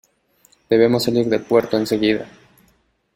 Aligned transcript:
Debemos 0.67 1.03
salir 1.03 1.27
del 1.29 1.43
puerto 1.43 1.77
enseguida. 1.77 2.27